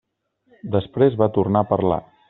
[0.77, 2.05] Després va tornar a parlar.